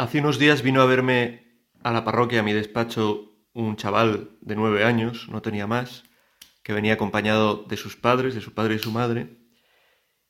Hace 0.00 0.20
unos 0.20 0.38
días 0.38 0.62
vino 0.62 0.80
a 0.80 0.86
verme 0.86 1.60
a 1.82 1.92
la 1.92 2.04
parroquia, 2.04 2.40
a 2.40 2.42
mi 2.42 2.54
despacho, 2.54 3.34
un 3.52 3.76
chaval 3.76 4.30
de 4.40 4.56
nueve 4.56 4.82
años, 4.82 5.28
no 5.28 5.42
tenía 5.42 5.66
más, 5.66 6.04
que 6.62 6.72
venía 6.72 6.94
acompañado 6.94 7.64
de 7.68 7.76
sus 7.76 7.96
padres, 7.98 8.34
de 8.34 8.40
su 8.40 8.54
padre 8.54 8.76
y 8.76 8.78
su 8.78 8.92
madre. 8.92 9.36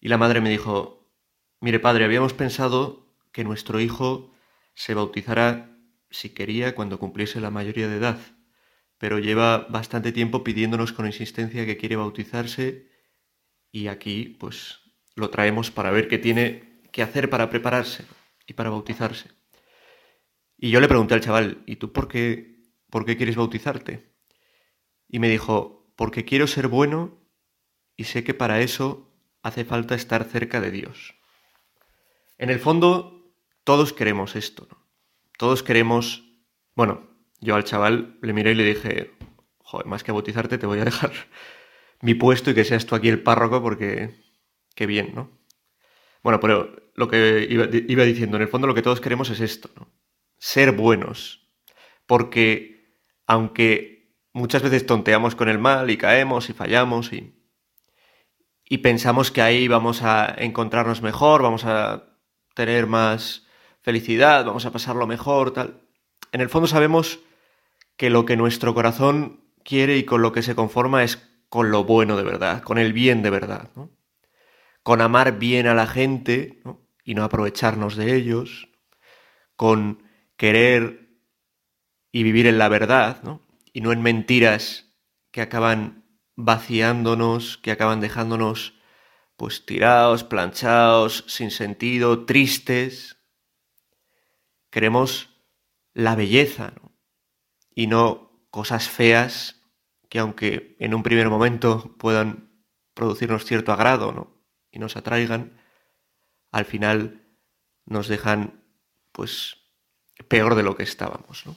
Y 0.01 0.09
la 0.09 0.19
madre 0.19 0.41
me 0.41 0.51
dijo, 0.51 1.15
mire 1.61 1.79
padre, 1.79 2.05
habíamos 2.05 2.33
pensado 2.33 3.15
que 3.31 3.45
nuestro 3.45 3.79
hijo 3.79 4.35
se 4.75 4.95
bautizara 4.95 5.79
si 6.11 6.31
quería 6.31 6.75
cuando 6.75 6.99
cumpliese 6.99 7.41
la 7.41 7.53
mayoría 7.53 7.87
de 7.87 7.99
edad, 7.99 8.19
pero 8.99 9.21
lleva 9.21 9.69
bastante 9.71 10.11
tiempo 10.11 10.43
pidiéndonos 10.43 10.93
con 10.93 11.07
insistencia 11.07 11.65
que 11.65 11.77
quiere 11.77 11.95
bautizarse 11.95 12.91
y 13.71 13.87
aquí 13.87 14.37
pues 14.41 14.81
lo 15.15 15.31
traemos 15.31 15.71
para 15.71 15.93
ver 15.93 16.09
qué 16.09 16.19
tiene 16.19 16.83
que 16.91 17.05
hacer 17.05 17.31
para 17.31 17.51
prepararse 17.51 18.05
y 18.49 18.55
para 18.55 18.71
bautizarse. 18.71 19.40
Y 20.63 20.69
yo 20.69 20.81
le 20.81 20.89
pregunté 20.89 21.15
al 21.15 21.23
chaval, 21.23 21.63
¿y 21.65 21.77
tú 21.77 21.91
por 21.91 22.07
qué, 22.07 22.61
por 22.91 23.07
qué 23.07 23.17
quieres 23.17 23.35
bautizarte? 23.35 24.13
Y 25.09 25.19
me 25.19 25.31
dijo, 25.31 25.91
porque 25.97 26.27
quiero 26.27 26.47
ser 26.47 26.69
bueno 26.69 27.19
y 27.97 28.05
sé 28.05 28.25
que 28.25 28.35
para 28.35 28.61
eso 28.61 29.11
hace 29.43 29.65
falta 29.65 29.95
estar 29.95 30.25
cerca 30.25 30.61
de 30.61 30.71
Dios. 30.71 31.15
En 32.37 32.51
el 32.51 32.61
fondo, 32.61 33.33
todos 33.65 33.95
queremos 33.95 34.37
esto, 34.37 34.69
¿no? 34.71 34.87
Todos 35.39 35.63
queremos, 35.63 36.25
bueno, 36.75 37.09
yo 37.41 37.55
al 37.55 37.65
chaval 37.65 38.19
le 38.21 38.35
miré 38.35 38.53
y 38.53 38.57
le 38.57 38.65
dije, 38.65 39.13
joder, 39.61 39.87
más 39.87 40.05
que 40.05 40.13
bautizarte 40.13 40.59
te 40.59 40.67
voy 40.67 40.81
a 40.81 40.85
dejar 40.85 41.11
mi 42.03 42.13
puesto 42.13 42.51
y 42.51 42.55
que 42.55 42.65
seas 42.65 42.85
tú 42.85 42.95
aquí 42.95 43.09
el 43.09 43.23
párroco 43.23 43.63
porque 43.63 44.15
qué 44.75 44.85
bien, 44.85 45.15
¿no? 45.15 45.41
Bueno, 46.23 46.39
pero 46.39 46.93
lo 46.97 47.09
que 47.09 47.47
iba, 47.49 47.67
iba 47.73 48.05
diciendo, 48.05 48.37
en 48.37 48.43
el 48.43 48.49
fondo 48.49 48.67
lo 48.67 48.75
que 48.75 48.83
todos 48.83 49.01
queremos 49.01 49.31
es 49.31 49.41
esto, 49.41 49.71
¿no? 49.75 50.00
Ser 50.41 50.73
buenos. 50.73 51.47
Porque 52.07 52.97
aunque 53.29 54.17
muchas 54.33 54.63
veces 54.63 54.85
tonteamos 54.87 55.37
con 55.37 55.49
el 55.49 55.61
mal 55.61 55.91
y 55.91 55.97
caemos 55.97 56.51
y 56.51 56.53
fallamos 56.53 57.13
y, 57.13 57.33
y 58.69 58.79
pensamos 58.79 59.31
que 59.31 59.43
ahí 59.43 59.69
vamos 59.69 60.03
a 60.03 60.35
encontrarnos 60.39 61.03
mejor, 61.03 61.43
vamos 61.43 61.65
a 61.65 62.17
tener 62.55 62.89
más 62.89 63.47
felicidad, 63.83 64.45
vamos 64.45 64.67
a 64.67 64.73
pasarlo 64.73 65.07
mejor, 65.07 65.53
tal. 65.53 65.83
En 66.33 66.41
el 66.41 66.49
fondo 66.49 66.67
sabemos 66.67 67.21
que 67.97 68.11
lo 68.11 68.25
que 68.25 68.37
nuestro 68.37 68.75
corazón 68.75 69.45
quiere 69.65 69.97
y 69.97 70.05
con 70.05 70.23
lo 70.23 70.33
que 70.33 70.43
se 70.43 70.55
conforma 70.55 71.05
es 71.05 71.29
con 71.49 71.71
lo 71.71 71.85
bueno 71.85 72.17
de 72.17 72.23
verdad, 72.23 72.63
con 72.63 72.79
el 72.79 72.93
bien 72.93 73.23
de 73.23 73.31
verdad, 73.31 73.69
con 74.83 75.01
amar 75.01 75.39
bien 75.39 75.67
a 75.67 75.75
la 75.75 75.87
gente 75.87 76.63
y 77.05 77.15
no 77.15 77.25
aprovecharnos 77.25 77.97
de 77.97 78.15
ellos, 78.15 78.69
con 79.57 80.10
querer 80.41 81.21
y 82.11 82.23
vivir 82.23 82.47
en 82.47 82.57
la 82.57 82.71
verdad, 82.71 83.23
¿no? 83.23 83.47
Y 83.75 83.83
no 83.83 83.93
en 83.93 84.01
mentiras 84.01 84.91
que 85.33 85.43
acaban 85.43 86.07
vaciándonos, 86.35 87.59
que 87.59 87.71
acaban 87.71 88.01
dejándonos 88.01 88.73
pues 89.37 89.67
tirados, 89.67 90.25
planchados, 90.25 91.27
sin 91.29 91.51
sentido, 91.51 92.25
tristes. 92.25 93.19
Queremos 94.71 95.29
la 95.93 96.17
belleza. 96.17 96.73
Y 97.75 97.87
no 97.87 98.47
cosas 98.51 98.89
feas 98.89 99.61
que 100.09 100.21
aunque 100.21 100.75
en 100.81 100.95
un 100.95 101.03
primer 101.03 101.29
momento 101.29 101.99
puedan 101.99 102.65
producirnos 102.95 103.45
cierto 103.45 103.73
agrado, 103.73 104.13
¿no? 104.13 104.43
Y 104.71 104.79
nos 104.79 104.97
atraigan, 104.97 105.61
al 106.51 106.65
final 106.65 107.29
nos 107.85 108.09
dejan 108.09 108.65
pues 109.13 109.60
peor 110.31 110.55
de 110.55 110.63
lo 110.63 110.77
que 110.77 110.85
estábamos. 110.85 111.45
¿no? 111.45 111.57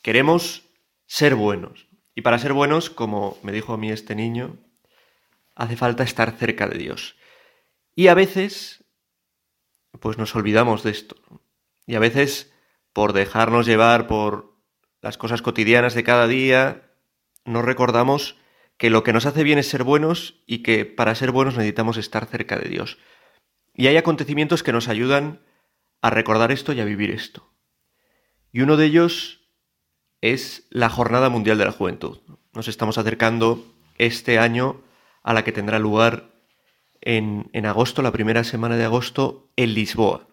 Queremos 0.00 0.62
ser 1.06 1.34
buenos. 1.34 1.88
Y 2.14 2.22
para 2.22 2.38
ser 2.38 2.52
buenos, 2.52 2.88
como 2.88 3.36
me 3.42 3.52
dijo 3.52 3.72
a 3.74 3.76
mí 3.76 3.90
este 3.90 4.14
niño, 4.14 4.58
hace 5.56 5.76
falta 5.76 6.04
estar 6.04 6.30
cerca 6.38 6.68
de 6.68 6.78
Dios. 6.78 7.16
Y 7.96 8.06
a 8.06 8.14
veces, 8.14 8.84
pues 9.98 10.18
nos 10.18 10.36
olvidamos 10.36 10.84
de 10.84 10.92
esto. 10.92 11.16
Y 11.84 11.96
a 11.96 11.98
veces, 11.98 12.52
por 12.92 13.12
dejarnos 13.12 13.66
llevar 13.66 14.06
por 14.06 14.56
las 15.00 15.18
cosas 15.18 15.42
cotidianas 15.42 15.94
de 15.94 16.04
cada 16.04 16.28
día, 16.28 16.94
no 17.44 17.60
recordamos 17.60 18.36
que 18.76 18.88
lo 18.88 19.02
que 19.02 19.12
nos 19.12 19.26
hace 19.26 19.42
bien 19.42 19.58
es 19.58 19.68
ser 19.68 19.82
buenos 19.82 20.42
y 20.46 20.62
que 20.62 20.84
para 20.84 21.16
ser 21.16 21.32
buenos 21.32 21.56
necesitamos 21.56 21.96
estar 21.96 22.26
cerca 22.26 22.56
de 22.56 22.68
Dios. 22.68 22.98
Y 23.74 23.88
hay 23.88 23.96
acontecimientos 23.96 24.62
que 24.62 24.72
nos 24.72 24.86
ayudan 24.86 25.44
a 26.02 26.10
recordar 26.10 26.52
esto 26.52 26.72
y 26.72 26.80
a 26.80 26.84
vivir 26.84 27.10
esto. 27.10 27.51
Y 28.52 28.60
uno 28.60 28.76
de 28.76 28.84
ellos 28.84 29.40
es 30.20 30.66
la 30.70 30.90
Jornada 30.90 31.30
Mundial 31.30 31.56
de 31.56 31.64
la 31.64 31.72
Juventud. 31.72 32.18
Nos 32.52 32.68
estamos 32.68 32.98
acercando 32.98 33.64
este 33.96 34.38
año 34.38 34.82
a 35.22 35.32
la 35.32 35.42
que 35.42 35.52
tendrá 35.52 35.78
lugar 35.78 36.30
en, 37.00 37.66
agosto, 37.66 38.02
la 38.02 38.12
primera 38.12 38.44
semana 38.44 38.76
de 38.76 38.84
agosto, 38.84 39.50
en 39.56 39.72
Lisboa. 39.72 40.28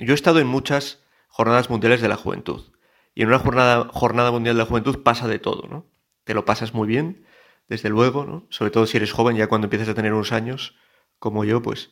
Yo 0.00 0.12
he 0.12 0.14
estado 0.14 0.40
en 0.40 0.48
muchas 0.48 1.04
jornadas 1.28 1.70
mundiales 1.70 2.00
de 2.00 2.08
la 2.08 2.16
juventud. 2.16 2.72
Y 3.14 3.22
en 3.22 3.28
una 3.28 3.38
jornada, 3.38 3.88
jornada 3.92 4.32
mundial 4.32 4.56
de 4.56 4.62
la 4.62 4.68
juventud 4.68 5.02
pasa 5.02 5.28
de 5.28 5.38
todo, 5.38 5.68
¿no? 5.68 5.86
Te 6.24 6.34
lo 6.34 6.44
pasas 6.44 6.74
muy 6.74 6.88
bien, 6.88 7.24
desde 7.68 7.88
luego, 7.88 8.24
¿no? 8.24 8.46
Sobre 8.50 8.72
todo 8.72 8.86
si 8.86 8.96
eres 8.96 9.12
joven, 9.12 9.36
ya 9.36 9.46
cuando 9.46 9.66
empiezas 9.66 9.88
a 9.88 9.94
tener 9.94 10.12
unos 10.12 10.32
años, 10.32 10.74
como 11.18 11.44
yo, 11.44 11.62
pues 11.62 11.90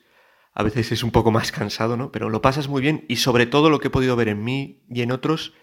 a 0.59 0.65
veces 0.65 0.91
es 0.91 1.05
un 1.05 1.13
poco 1.13 1.31
más 1.31 1.53
cansado, 1.53 1.97
¿no? 1.97 2.11
Pero 2.11 2.31
lo 2.31 2.43
pasas 2.43 2.67
muy 2.67 2.83
bien 2.83 3.05
y 3.07 3.17
sobre 3.17 3.47
todo 3.47 3.71
lo 3.71 3.79
que 3.79 3.87
he 3.87 3.93
podido 3.93 4.17
ver 4.17 4.27
en 4.27 4.43
mí 4.43 4.83
y 4.91 5.03
en 5.03 5.13
otros 5.13 5.55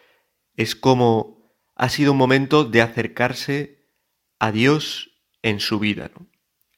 es 0.56 0.74
cómo 0.74 1.54
ha 1.76 1.90
sido 1.90 2.14
un 2.14 2.18
momento 2.18 2.64
de 2.64 2.82
acercarse 2.82 3.90
a 4.40 4.54
Dios 4.54 5.12
en 5.42 5.60
su 5.60 5.80
vida, 5.80 6.12
¿no? 6.18 6.28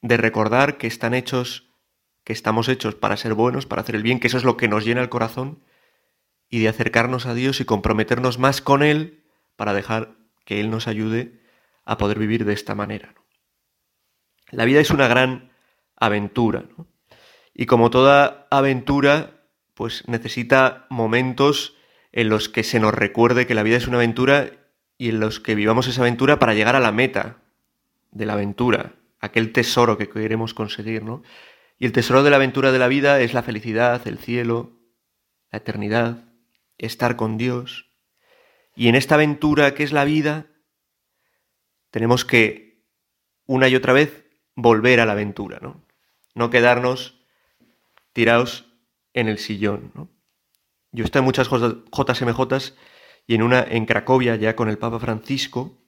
De 0.02 0.18
recordar 0.18 0.80
que 0.80 0.88
están 0.88 1.14
hechos, 1.14 1.70
que 2.24 2.34
estamos 2.34 2.70
hechos 2.70 2.96
para 2.96 3.18
ser 3.18 3.36
buenos, 3.36 3.68
para 3.68 3.84
hacer 3.84 3.96
el 3.96 4.02
bien, 4.02 4.20
que 4.20 4.28
eso 4.28 4.38
es 4.38 4.44
lo 4.44 4.58
que 4.58 4.68
nos 4.68 4.84
llena 4.84 5.02
el 5.02 5.10
corazón 5.10 5.64
y 6.50 6.58
de 6.60 6.70
acercarnos 6.70 7.28
a 7.28 7.36
Dios 7.36 7.62
y 7.62 7.66
comprometernos 7.66 8.40
más 8.40 8.62
con 8.62 8.82
Él 8.82 9.26
para 9.56 9.76
dejar 9.76 10.18
que 10.44 10.60
Él 10.60 10.72
nos 10.72 10.88
ayude 10.88 11.40
a 11.86 12.00
poder 12.00 12.18
vivir 12.18 12.46
de 12.46 12.54
esta 12.54 12.74
manera. 12.74 13.14
La 14.50 14.66
vida 14.66 14.80
es 14.80 14.90
una 14.90 15.08
gran 15.08 15.52
aventura, 15.96 16.66
¿no? 16.76 16.88
Y 17.60 17.66
como 17.66 17.90
toda 17.90 18.46
aventura, 18.52 19.32
pues 19.74 20.08
necesita 20.08 20.86
momentos 20.92 21.76
en 22.12 22.30
los 22.30 22.50
que 22.50 22.64
se 22.64 22.80
nos 22.80 22.94
recuerde 22.94 23.48
que 23.48 23.56
la 23.56 23.64
vida 23.64 23.78
es 23.78 23.88
una 23.88 23.98
aventura 23.98 24.52
y 25.00 25.10
en 25.10 25.20
los 25.20 25.40
que 25.40 25.56
vivamos 25.56 25.88
esa 25.88 26.02
aventura 26.02 26.38
para 26.38 26.54
llegar 26.54 26.76
a 26.76 26.80
la 26.80 26.92
meta 26.92 27.38
de 28.12 28.28
la 28.28 28.34
aventura, 28.34 28.94
aquel 29.20 29.54
tesoro 29.54 29.98
que 29.98 30.08
queremos 30.08 30.54
conseguir, 30.54 31.04
¿no? 31.04 31.24
Y 31.80 31.88
el 31.88 31.94
tesoro 31.94 32.22
de 32.22 32.30
la 32.30 32.36
aventura 32.36 32.72
de 32.72 32.78
la 32.78 32.88
vida 32.88 33.20
es 33.22 33.34
la 33.34 33.42
felicidad, 33.42 34.08
el 34.08 34.20
cielo, 34.20 34.74
la 35.52 35.58
eternidad, 35.58 36.26
estar 36.78 37.16
con 37.16 37.40
Dios. 37.40 37.90
Y 38.76 38.88
en 38.88 38.94
esta 38.94 39.16
aventura 39.16 39.74
que 39.74 39.82
es 39.82 39.92
la 39.92 40.06
vida, 40.06 40.46
tenemos 41.90 42.24
que 42.24 42.84
una 43.48 43.68
y 43.68 43.76
otra 43.76 43.94
vez 43.94 44.26
volver 44.54 45.00
a 45.00 45.08
la 45.08 45.14
aventura, 45.14 45.58
¿no? 45.60 45.84
No 46.36 46.52
quedarnos 46.52 47.17
tiraos 48.18 48.66
en 49.14 49.28
el 49.28 49.38
sillón. 49.38 49.92
¿no? 49.94 50.10
Yo 50.92 51.06
estoy 51.06 51.20
en 51.20 51.26
muchas 51.26 51.50
JMJs 51.50 52.74
y 53.28 53.36
en 53.36 53.44
una 53.44 53.62
en 53.62 53.86
Cracovia 53.86 54.36
ya 54.38 54.56
con 54.56 54.70
el 54.70 54.80
Papa 54.80 54.98
Francisco 55.00 55.84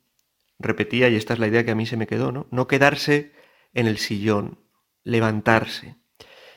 repetía, 0.59 1.09
y 1.09 1.15
esta 1.15 1.33
es 1.33 1.39
la 1.39 1.47
idea 1.47 1.65
que 1.65 1.71
a 1.71 1.75
mí 1.75 1.87
se 1.87 1.97
me 1.97 2.05
quedó, 2.05 2.31
¿no? 2.31 2.45
No 2.51 2.67
quedarse 2.67 3.31
en 3.73 3.87
el 3.87 3.97
sillón, 3.97 4.59
levantarse. 5.03 5.95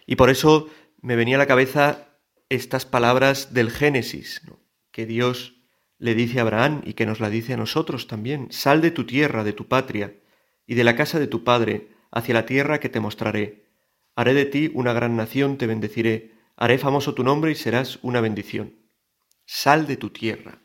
Y 0.05 0.17
por 0.17 0.29
eso 0.29 0.69
me 1.01 1.17
venía 1.17 1.37
a 1.37 1.39
la 1.39 1.47
cabeza 1.47 2.19
estas 2.51 2.85
palabras 2.85 3.55
del 3.55 3.71
Génesis, 3.71 4.43
que 4.91 5.07
Dios 5.07 5.55
le 5.97 6.15
dice 6.15 6.41
a 6.41 6.43
Abraham 6.43 6.83
y 6.85 6.93
que 6.93 7.07
nos 7.07 7.19
la 7.19 7.31
dice 7.31 7.55
a 7.55 7.57
nosotros 7.57 8.09
también. 8.09 8.49
Sal 8.51 8.83
de 8.83 8.91
tu 8.91 9.07
tierra, 9.07 9.43
de 9.43 9.55
tu 9.55 9.69
patria, 9.69 10.21
y 10.67 10.75
de 10.75 10.85
la 10.85 10.97
casa 10.97 11.19
de 11.19 11.29
tu 11.29 11.45
padre, 11.45 11.95
hacia 12.11 12.35
la 12.35 12.45
tierra 12.45 12.79
que 12.79 12.91
te 12.91 13.01
mostraré. 13.01 13.72
Haré 14.15 14.35
de 14.35 14.45
ti 14.45 14.71
una 14.75 14.93
gran 14.93 15.17
nación, 15.17 15.59
te 15.59 15.67
bendeciré, 15.67 16.33
haré 16.57 16.79
famoso 16.79 17.15
tu 17.15 17.25
nombre 17.25 17.51
y 17.53 17.55
serás 17.55 17.99
una 18.03 18.21
bendición. 18.21 18.77
Sal 19.47 19.87
de 19.87 19.97
tu 19.97 20.11
tierra. 20.11 20.63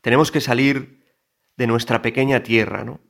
Tenemos 0.00 0.30
que 0.30 0.40
salir 0.40 1.04
de 1.56 1.66
nuestra 1.66 2.02
pequeña 2.02 2.42
tierra, 2.42 2.84
¿no? 2.84 3.00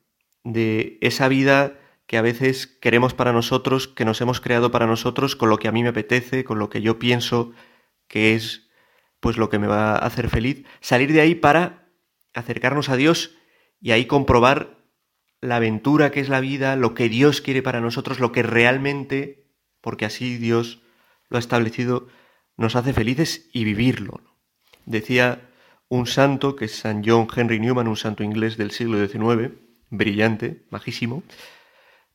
De 0.45 0.99
esa 1.01 1.29
vida 1.29 1.79
que 2.07 2.19
a 2.19 2.23
veces 2.23 2.67
queremos 2.67 3.15
para 3.15 3.33
nosotros, 3.33 3.89
que 3.89 4.05
nos 4.05 4.21
hemos 4.21 4.41
creado 4.41 4.71
para 4.71 4.87
nosotros, 4.87 5.37
con 5.37 5.49
lo 5.49 5.59
que 5.59 5.69
a 5.69 5.73
mí 5.73 5.83
me 5.83 5.91
apetece, 5.91 6.45
con 6.45 6.59
lo 6.59 6.69
que 6.69 6.83
yo 6.83 6.99
pienso 6.99 7.53
que 8.09 8.35
es 8.35 8.69
pues 9.21 9.37
lo 9.37 9.49
que 9.49 9.61
me 9.61 9.69
va 9.69 9.93
a 9.93 9.99
hacer 9.99 10.29
feliz, 10.29 10.65
salir 10.81 11.13
de 11.13 11.21
ahí 11.21 11.37
para 11.37 11.89
acercarnos 12.35 12.89
a 12.89 12.97
Dios 12.97 13.37
y 13.81 13.93
ahí 13.93 14.07
comprobar 14.07 14.83
la 15.41 15.57
aventura 15.57 16.11
que 16.11 16.21
es 16.21 16.29
la 16.29 16.41
vida, 16.41 16.75
lo 16.77 16.95
que 16.95 17.09
Dios 17.09 17.41
quiere 17.41 17.63
para 17.63 17.81
nosotros, 17.81 18.19
lo 18.19 18.33
que 18.33 18.43
realmente 18.43 19.42
porque 19.83 20.07
así 20.07 20.39
Dios 20.39 20.81
lo 21.29 21.37
ha 21.37 21.41
establecido, 21.41 22.09
nos 22.57 22.77
hace 22.77 22.95
felices 22.95 23.51
y 23.53 23.65
vivirlo. 23.65 24.23
Decía 24.87 25.51
un 25.89 26.07
santo, 26.07 26.57
que 26.57 26.65
es 26.65 26.75
San 26.75 27.03
John 27.05 27.29
Henry 27.35 27.61
Newman, 27.61 27.89
un 27.89 27.99
santo 27.99 28.23
inglés 28.23 28.57
del 28.57 28.71
siglo 28.71 29.07
XIX, 29.07 29.53
brillante, 29.91 30.65
majísimo, 30.71 31.23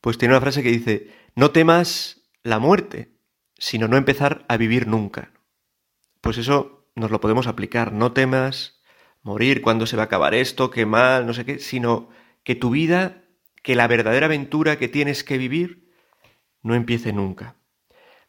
pues 0.00 0.18
tiene 0.18 0.34
una 0.34 0.40
frase 0.40 0.64
que 0.64 0.70
dice, 0.70 1.14
no 1.36 1.52
temas 1.52 2.22
la 2.42 2.58
muerte, 2.58 3.12
sino 3.56 3.86
no 3.86 3.96
empezar 3.96 4.44
a 4.48 4.56
vivir 4.56 4.86
nunca. 4.86 5.30
Pues 6.20 6.38
eso 6.38 6.90
nos 6.96 7.10
lo 7.10 7.20
podemos 7.20 7.46
aplicar, 7.46 7.92
no 7.92 8.12
temas 8.12 8.80
morir, 9.22 9.62
cuándo 9.62 9.86
se 9.86 9.96
va 9.96 10.02
a 10.02 10.06
acabar 10.06 10.34
esto, 10.34 10.70
qué 10.70 10.86
mal, 10.86 11.26
no 11.26 11.34
sé 11.34 11.44
qué, 11.44 11.58
sino 11.58 12.08
que 12.42 12.54
tu 12.54 12.70
vida, 12.70 13.24
que 13.62 13.76
la 13.76 13.86
verdadera 13.86 14.26
aventura 14.26 14.78
que 14.78 14.88
tienes 14.88 15.22
que 15.22 15.38
vivir, 15.38 15.87
no 16.62 16.74
empiece 16.74 17.12
nunca. 17.12 17.56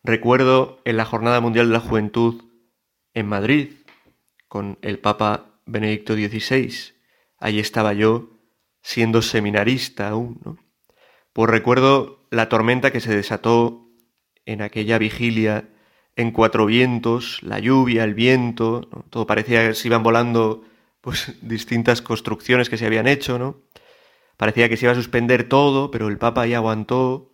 Recuerdo 0.03 0.81
en 0.85 0.97
la 0.97 1.05
Jornada 1.05 1.41
Mundial 1.41 1.67
de 1.67 1.73
la 1.73 1.79
Juventud 1.79 2.43
en 3.13 3.27
Madrid, 3.27 3.73
con 4.47 4.77
el 4.81 4.99
Papa 4.99 5.61
Benedicto 5.65 6.13
XVI, 6.15 6.93
ahí 7.37 7.59
estaba 7.59 7.93
yo, 7.93 8.29
siendo 8.81 9.21
seminarista 9.21 10.09
aún, 10.09 10.39
¿no? 10.43 10.57
Pues 11.33 11.49
recuerdo 11.49 12.27
la 12.31 12.49
tormenta 12.49 12.91
que 12.91 13.01
se 13.01 13.15
desató 13.15 13.87
en 14.45 14.61
aquella 14.61 14.97
vigilia 14.97 15.69
en 16.15 16.31
cuatro 16.31 16.65
vientos, 16.65 17.41
la 17.43 17.59
lluvia, 17.59 18.03
el 18.03 18.13
viento, 18.13 18.89
todo 19.09 19.25
parecía 19.25 19.67
que 19.67 19.73
se 19.73 19.87
iban 19.87 20.03
volando 20.03 20.65
pues 21.01 21.35
distintas 21.41 22.01
construcciones 22.01 22.69
que 22.69 22.77
se 22.77 22.85
habían 22.85 23.07
hecho, 23.07 23.39
¿no? 23.39 23.61
Parecía 24.37 24.69
que 24.69 24.77
se 24.77 24.85
iba 24.85 24.93
a 24.93 24.95
suspender 24.95 25.47
todo, 25.47 25.91
pero 25.91 26.07
el 26.07 26.17
Papa 26.17 26.41
ahí 26.41 26.53
aguantó, 26.53 27.31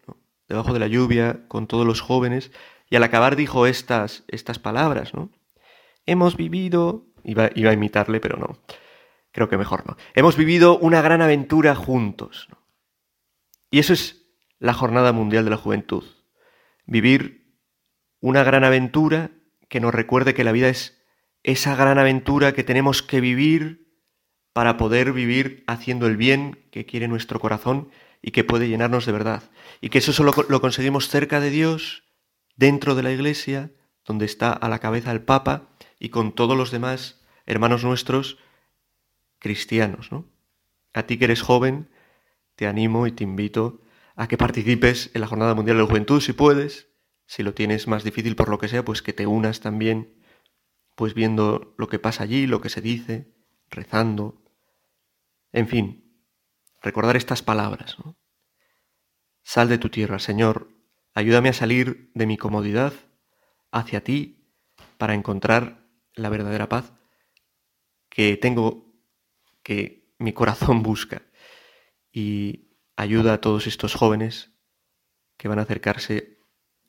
debajo 0.48 0.74
de 0.74 0.80
la 0.80 0.88
lluvia, 0.88 1.46
con 1.48 1.68
todos 1.68 1.86
los 1.86 2.02
jóvenes, 2.02 2.52
y 2.90 2.96
al 2.96 3.04
acabar 3.04 3.36
dijo 3.36 3.66
estas, 3.66 4.24
estas 4.28 4.60
palabras, 4.60 5.14
¿no? 5.14 5.32
Hemos 6.06 6.38
vivido, 6.38 7.08
iba, 7.24 7.50
iba 7.56 7.72
a 7.72 7.74
imitarle, 7.74 8.20
pero 8.20 8.38
no, 8.38 8.60
creo 9.32 9.50
que 9.50 9.58
mejor 9.58 9.88
no. 9.88 9.98
Hemos 10.14 10.38
vivido 10.38 10.78
una 10.78 11.02
gran 11.02 11.22
aventura 11.22 11.76
juntos. 11.76 12.48
Y 13.72 13.80
eso 13.80 13.94
es 13.94 14.28
la 14.60 14.74
Jornada 14.74 15.12
Mundial 15.12 15.44
de 15.44 15.50
la 15.50 15.58
Juventud. 15.58 16.04
Vivir 16.86 17.58
una 18.20 18.44
gran 18.44 18.64
aventura 18.64 19.32
que 19.68 19.80
nos 19.80 19.94
recuerde 19.94 20.34
que 20.34 20.44
la 20.44 20.52
vida 20.52 20.70
es 20.70 21.04
esa 21.44 21.76
gran 21.76 21.98
aventura 21.98 22.54
que 22.54 22.64
tenemos 22.64 23.04
que 23.04 23.22
vivir 23.22 23.86
para 24.54 24.78
poder 24.78 25.12
vivir 25.12 25.64
haciendo 25.68 26.08
el 26.08 26.18
bien 26.18 26.66
que 26.72 26.86
quiere 26.86 27.08
nuestro 27.08 27.40
corazón 27.40 27.90
y 28.26 28.32
que 28.32 28.44
puede 28.44 28.68
llenarnos 28.68 29.06
de 29.06 29.12
verdad. 29.12 29.44
Y 29.82 29.90
que 29.90 30.00
eso 30.00 30.12
solo 30.12 30.34
lo 30.50 30.60
conseguimos 30.60 31.10
cerca 31.10 31.40
de 31.40 31.52
Dios, 31.52 32.06
dentro 32.56 32.96
de 32.96 33.04
la 33.04 33.12
iglesia, 33.12 33.72
donde 34.04 34.26
está 34.26 34.52
a 34.52 34.68
la 34.68 34.80
cabeza 34.80 35.12
el 35.12 35.22
Papa 35.22 35.70
y 36.00 36.10
con 36.10 36.34
todos 36.34 36.58
los 36.58 36.72
demás 36.72 37.22
hermanos 37.46 37.84
nuestros 37.84 38.40
cristianos. 39.38 40.12
¿no? 40.12 40.26
A 40.96 41.04
ti 41.04 41.20
que 41.20 41.26
eres 41.26 41.44
joven, 41.44 41.92
te 42.56 42.66
animo 42.66 43.06
y 43.06 43.12
te 43.12 43.24
invito 43.24 43.84
a 44.16 44.28
que 44.28 44.40
participes 44.40 45.12
en 45.14 45.22
la 45.22 45.28
Jornada 45.28 45.54
Mundial 45.54 45.78
de 45.78 45.84
la 45.84 45.90
Juventud 45.90 46.20
si 46.20 46.34
puedes. 46.34 46.90
Si 47.28 47.44
lo 47.44 47.54
tienes 47.54 47.88
más 47.88 48.04
difícil 48.04 48.36
por 48.36 48.50
lo 48.50 48.58
que 48.58 48.70
sea, 48.70 48.84
pues 48.84 49.04
que 49.04 49.14
te 49.14 49.28
unas 49.28 49.60
también 49.60 50.16
pues 50.96 51.14
viendo 51.14 51.76
lo 51.78 51.90
que 51.90 52.00
pasa 52.00 52.24
allí, 52.24 52.48
lo 52.48 52.60
que 52.60 52.70
se 52.70 52.82
dice, 52.82 53.36
rezando. 53.70 54.42
En 55.52 55.68
fin, 55.68 56.05
recordar 56.86 57.18
estas 57.18 57.42
palabras. 57.42 57.98
Sal 59.44 59.68
de 59.68 59.78
tu 59.78 59.90
tierra, 59.90 60.20
Señor, 60.20 60.70
ayúdame 61.14 61.50
a 61.50 61.54
salir 61.54 62.12
de 62.14 62.26
mi 62.26 62.38
comodidad 62.38 62.94
hacia 63.72 64.04
ti 64.04 64.52
para 64.98 65.14
encontrar 65.14 65.86
la 66.14 66.30
verdadera 66.30 66.70
paz 66.70 66.94
que 68.10 68.38
tengo, 68.38 68.94
que 69.64 70.14
mi 70.20 70.32
corazón 70.32 70.84
busca. 70.84 71.24
Y 72.12 72.78
ayuda 72.96 73.34
a 73.34 73.42
todos 73.42 73.68
estos 73.68 73.94
jóvenes 73.94 74.52
que 75.38 75.50
van 75.50 75.60
a 75.60 75.64
acercarse 75.64 76.40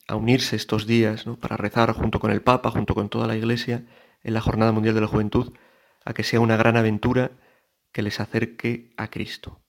a 0.07 0.15
unirse 0.15 0.55
estos 0.55 0.87
días 0.87 1.25
para 1.41 1.57
rezar 1.57 1.91
junto 1.91 2.19
con 2.19 2.31
el 2.31 2.41
Papa, 2.41 2.71
junto 2.71 2.95
con 2.95 3.09
toda 3.09 3.27
la 3.27 3.35
Iglesia, 3.35 3.85
en 4.23 4.33
la 4.33 4.41
Jornada 4.41 4.71
Mundial 4.71 4.95
de 4.95 5.01
la 5.01 5.07
Juventud, 5.07 5.53
a 6.05 6.13
que 6.13 6.23
sea 6.23 6.39
una 6.39 6.55
gran 6.55 6.77
aventura 6.77 7.31
que 7.91 8.03
les 8.03 8.19
acerque 8.21 8.93
a 8.95 9.09
Cristo. 9.09 9.66